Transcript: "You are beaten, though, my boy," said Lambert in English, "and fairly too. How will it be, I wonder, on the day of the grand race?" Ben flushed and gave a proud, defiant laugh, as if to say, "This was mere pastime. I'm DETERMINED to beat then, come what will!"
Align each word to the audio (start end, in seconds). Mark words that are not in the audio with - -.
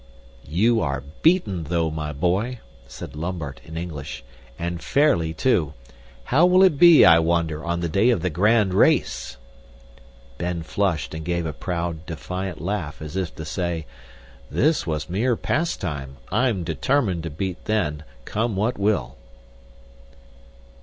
"You 0.47 0.79
are 0.81 1.03
beaten, 1.21 1.65
though, 1.65 1.91
my 1.91 2.11
boy," 2.11 2.57
said 2.87 3.15
Lambert 3.15 3.61
in 3.63 3.77
English, 3.77 4.23
"and 4.57 4.81
fairly 4.81 5.31
too. 5.31 5.75
How 6.23 6.43
will 6.47 6.63
it 6.63 6.79
be, 6.79 7.05
I 7.05 7.19
wonder, 7.19 7.63
on 7.63 7.81
the 7.81 7.87
day 7.87 8.09
of 8.09 8.23
the 8.23 8.31
grand 8.31 8.73
race?" 8.73 9.37
Ben 10.39 10.63
flushed 10.63 11.13
and 11.13 11.23
gave 11.23 11.45
a 11.45 11.53
proud, 11.53 12.07
defiant 12.07 12.59
laugh, 12.59 12.99
as 12.99 13.15
if 13.15 13.35
to 13.35 13.45
say, 13.45 13.85
"This 14.49 14.87
was 14.87 15.07
mere 15.07 15.35
pastime. 15.35 16.17
I'm 16.31 16.63
DETERMINED 16.63 17.21
to 17.21 17.29
beat 17.29 17.65
then, 17.65 18.01
come 18.25 18.55
what 18.55 18.79
will!" 18.79 19.17